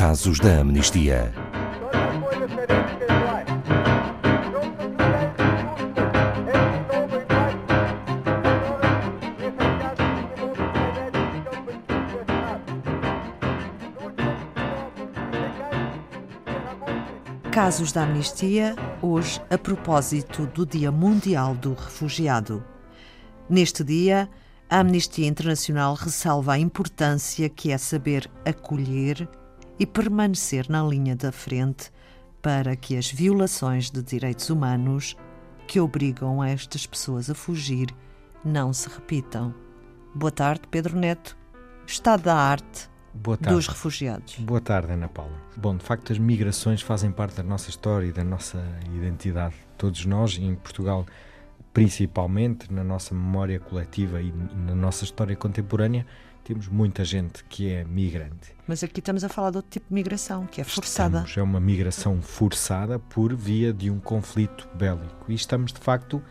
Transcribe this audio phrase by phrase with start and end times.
[0.00, 1.30] Casos da Amnistia.
[17.52, 22.64] Casos da Amnistia, hoje a propósito do Dia Mundial do Refugiado.
[23.50, 24.30] Neste dia,
[24.70, 29.28] a Amnistia Internacional ressalva a importância que é saber acolher
[29.80, 31.90] e permanecer na linha da frente
[32.42, 35.16] para que as violações de direitos humanos
[35.66, 37.88] que obrigam estas pessoas a fugir
[38.44, 39.54] não se repitam.
[40.14, 41.34] Boa tarde, Pedro Neto.
[41.86, 42.90] Estado da arte
[43.40, 44.36] dos refugiados.
[44.36, 45.40] Boa tarde, Ana Paula.
[45.56, 48.62] Bom, de facto, as migrações fazem parte da nossa história e da nossa
[48.94, 49.54] identidade.
[49.78, 51.06] Todos nós, em Portugal,
[51.72, 56.06] principalmente na nossa memória coletiva e na nossa história contemporânea,
[56.42, 58.54] temos muita gente que é migrante.
[58.66, 61.18] Mas aqui estamos a falar de outro tipo de migração, que é forçada.
[61.18, 65.26] Estamos, é uma migração forçada por via de um conflito bélico.
[65.28, 66.22] E estamos, de facto,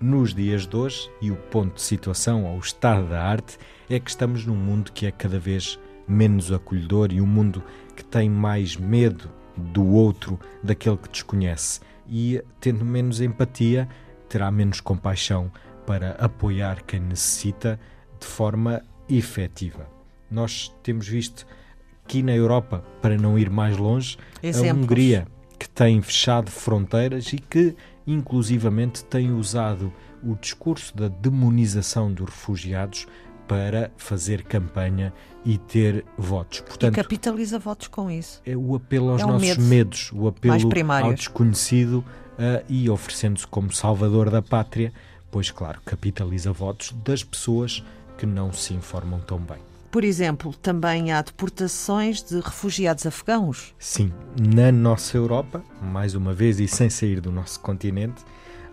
[0.00, 3.58] nos dias de hoje, e o ponto de situação, ou o estado da arte,
[3.90, 5.78] é que estamos num mundo que é cada vez
[6.08, 7.62] menos acolhedor e um mundo
[7.94, 11.80] que tem mais medo do outro, daquele que desconhece.
[12.08, 13.88] E tendo menos empatia,
[14.28, 15.50] terá menos compaixão
[15.86, 17.78] para apoiar quem necessita
[18.18, 19.88] de forma efetiva.
[20.30, 21.46] Nós temos visto
[22.04, 24.70] aqui na Europa, para não ir mais longe, Exemplos.
[24.70, 27.74] a Hungria, que tem fechado fronteiras e que,
[28.06, 33.06] inclusivamente, tem usado o discurso da demonização dos refugiados
[33.46, 35.12] para fazer campanha
[35.44, 36.60] e ter votos.
[36.60, 38.40] Portanto, e capitaliza votos com isso.
[38.44, 40.54] É o apelo aos é um nossos medo medos, o apelo
[41.04, 42.04] ao desconhecido
[42.38, 44.92] uh, e oferecendo-se como salvador da pátria,
[45.30, 47.82] pois, claro, capitaliza votos das pessoas
[48.16, 49.58] que não se informam tão bem.
[49.90, 53.74] Por exemplo, também há deportações de refugiados afegãos?
[53.78, 58.22] Sim, na nossa Europa, mais uma vez e sem sair do nosso continente,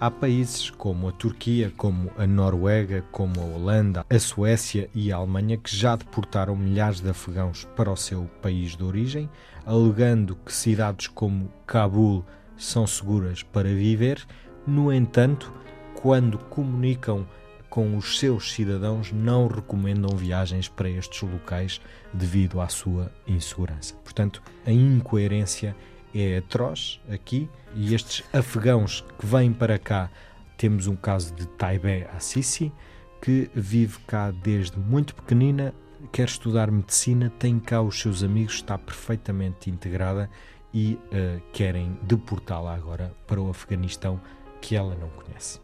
[0.00, 5.16] há países como a Turquia, como a Noruega, como a Holanda, a Suécia e a
[5.16, 9.30] Alemanha que já deportaram milhares de afegãos para o seu país de origem,
[9.64, 12.24] alegando que cidades como Cabul
[12.56, 14.24] são seguras para viver.
[14.66, 15.52] No entanto,
[15.94, 17.26] quando comunicam
[17.68, 21.80] com os seus cidadãos, não recomendam viagens para estes locais
[22.12, 23.94] devido à sua insegurança.
[23.96, 25.74] Portanto, a incoerência
[26.14, 30.08] é atroz aqui e estes afegãos que vêm para cá,
[30.56, 32.72] temos um caso de Taibé Assisi,
[33.20, 35.74] que vive cá desde muito pequenina,
[36.12, 40.30] quer estudar medicina, tem cá os seus amigos, está perfeitamente integrada
[40.74, 44.20] e uh, querem deportá-la agora para o Afeganistão
[44.60, 45.60] que ela não conhece.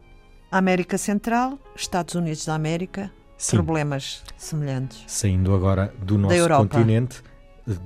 [0.49, 3.57] América Central, Estados Unidos da América, Sim.
[3.57, 5.03] problemas semelhantes.
[5.07, 7.21] Saindo agora do nosso continente,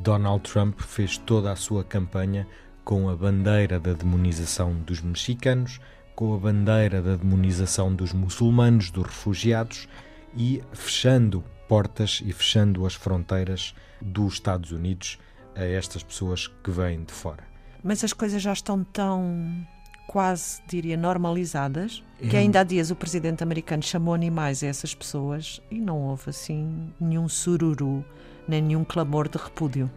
[0.02, 2.48] Donald Trump fez toda a sua campanha
[2.84, 5.80] com a bandeira da demonização dos mexicanos,
[6.16, 9.88] com a bandeira da demonização dos muçulmanos, dos refugiados
[10.36, 15.18] e fechando portas e fechando as fronteiras dos Estados Unidos
[15.56, 17.44] a estas pessoas que vêm de fora.
[17.84, 19.66] Mas as coisas já estão tão
[20.08, 25.62] quase, diria, normalizadas, que ainda há dias o presidente americano chamou animais a essas pessoas
[25.70, 28.06] e não houve assim nenhum sururu,
[28.48, 29.90] nem nenhum clamor de repúdio.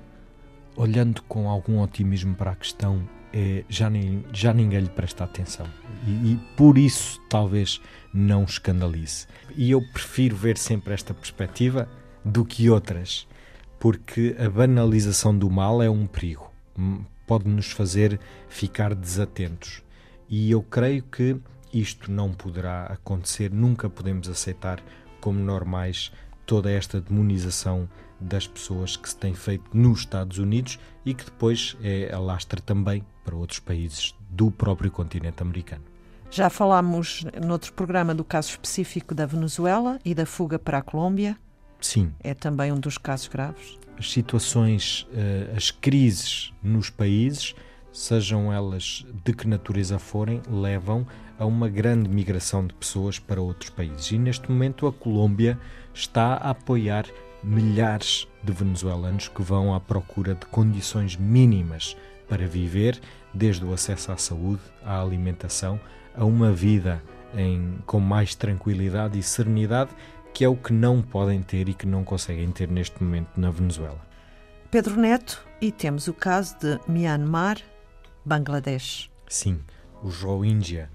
[0.77, 5.67] Olhando com algum otimismo para a questão, é, já, nem, já ninguém lhe presta atenção.
[6.07, 7.81] E, e, por isso talvez
[8.13, 9.27] não escandalize.
[9.57, 11.89] E eu prefiro ver sempre esta perspectiva
[12.25, 13.27] do que outras,
[13.79, 16.51] porque a banalização do mal é um perigo.
[17.27, 18.19] Pode nos fazer
[18.49, 19.83] ficar desatentos.
[20.29, 21.37] E eu creio que
[21.73, 24.83] isto não poderá acontecer, nunca podemos aceitar
[25.21, 26.13] como normais
[26.47, 27.89] toda esta demonização
[28.21, 33.05] das pessoas que se tem feito nos Estados Unidos e que depois é alastra também
[33.25, 35.85] para outros países do próprio continente americano.
[36.31, 41.39] Já falámos noutro programa do caso específico da Venezuela e da fuga para a Colômbia.
[41.81, 42.13] Sim.
[42.21, 43.79] É também um dos casos graves.
[43.99, 47.55] As situações, eh, as crises nos países
[47.93, 51.07] sejam elas de que natureza forem, levam
[51.39, 54.11] a uma grande migração de pessoas para outros países.
[54.13, 55.59] E neste momento a Colômbia
[55.95, 57.07] está a apoiar
[57.43, 61.97] milhares de venezuelanos que vão à procura de condições mínimas
[62.29, 63.01] para viver,
[63.33, 65.81] desde o acesso à saúde, à alimentação,
[66.17, 67.03] a uma vida
[67.37, 69.91] em, com mais tranquilidade e serenidade,
[70.39, 73.51] que é o que não podem ter e que não conseguem ter neste momento na
[73.51, 74.01] Venezuela.
[74.71, 77.59] Pedro Neto, e temos o caso de Myanmar,
[78.25, 79.11] Bangladesh.
[79.27, 79.59] Sim,
[80.01, 80.93] os Rohingya,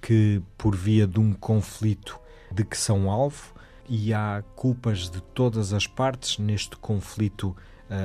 [0.00, 2.20] que por via de um conflito
[2.52, 3.52] de que são alvo,
[3.88, 7.56] e há culpas de todas as partes neste conflito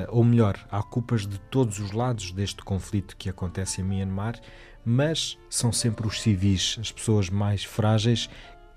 [0.08, 4.40] ou melhor, há culpas de todos os lados deste conflito que acontece em Myanmar,
[4.84, 8.28] mas são sempre os civis, as pessoas mais frágeis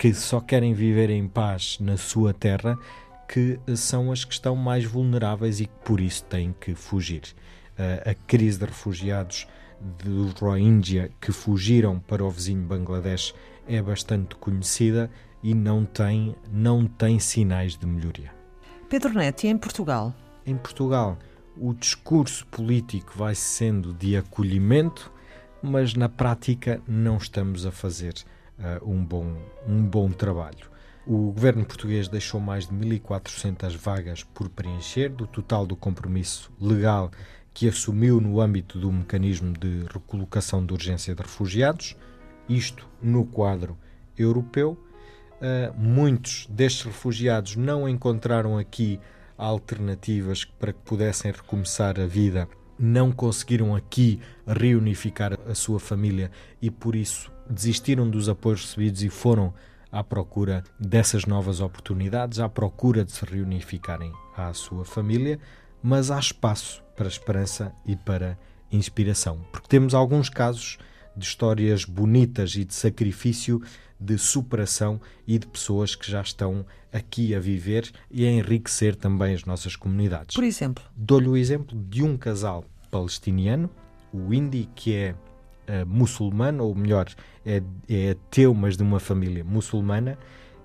[0.03, 2.77] que só querem viver em paz na sua terra,
[3.25, 7.21] que são as que estão mais vulneráveis e que por isso têm que fugir.
[8.05, 9.47] A crise de refugiados
[9.79, 13.33] dos Rohingya que fugiram para o vizinho Bangladesh
[13.65, 15.09] é bastante conhecida
[15.41, 18.33] e não tem, não tem sinais de melhoria.
[18.89, 20.13] Pedro Neto, e em Portugal?
[20.45, 21.17] Em Portugal,
[21.55, 25.09] o discurso político vai sendo de acolhimento,
[25.61, 28.15] mas na prática não estamos a fazer
[28.59, 29.35] uh, um, bom,
[29.67, 30.71] um bom trabalho.
[31.05, 37.11] O governo português deixou mais de 1.400 vagas por preencher, do total do compromisso legal
[37.53, 41.95] que assumiu no âmbito do mecanismo de recolocação de urgência de refugiados,
[42.49, 43.77] isto no quadro
[44.17, 44.77] europeu.
[45.33, 48.99] Uh, muitos destes refugiados não encontraram aqui
[49.37, 52.47] alternativas para que pudessem recomeçar a vida,
[52.79, 59.09] não conseguiram aqui reunificar a sua família e por isso desistiram dos apoios recebidos e
[59.09, 59.53] foram
[59.91, 65.39] à procura dessas novas oportunidades, à procura de se reunificarem à sua família,
[65.81, 68.37] mas há espaço para esperança e para
[68.71, 70.79] inspiração, porque temos alguns casos
[71.15, 73.61] de histórias bonitas e de sacrifício,
[73.99, 79.33] de superação e de pessoas que já estão aqui a viver e a enriquecer também
[79.33, 80.35] as nossas comunidades.
[80.35, 80.83] Por exemplo?
[80.95, 83.69] Dou-lhe o exemplo de um casal palestiniano,
[84.11, 85.15] o Indy, que é
[85.67, 87.07] uh, muçulmano, ou melhor,
[87.45, 90.17] é, é ateu, mas de uma família muçulmana,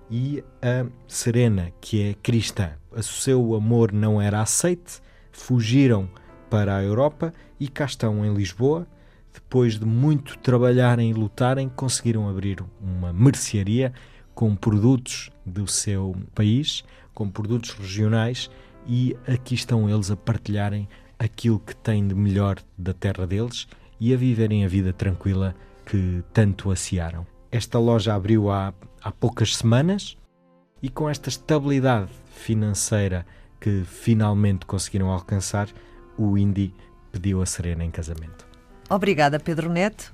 [0.09, 2.71] e a Serena, que é cristã.
[2.91, 5.01] O seu amor não era aceite,
[5.31, 6.09] fugiram
[6.49, 8.87] para a Europa e cá estão em Lisboa.
[9.31, 13.93] Depois de muito trabalharem e lutarem, conseguiram abrir uma mercearia
[14.33, 18.49] com produtos do seu país, com produtos regionais,
[18.87, 20.87] e aqui estão eles a partilharem
[21.19, 23.67] aquilo que têm de melhor da terra deles
[23.99, 25.55] e a viverem a vida tranquila
[25.85, 27.25] que tanto ansiaram.
[27.51, 30.17] Esta loja abriu há, há poucas semanas
[30.81, 33.25] e com esta estabilidade financeira
[33.59, 35.67] que finalmente conseguiram alcançar,
[36.17, 36.73] o Indy
[37.11, 38.47] pediu a Serena em casamento.
[38.89, 40.13] Obrigada, Pedro Neto.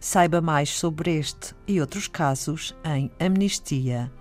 [0.00, 4.12] Saiba mais sobre este e outros casos em amnistia.pt.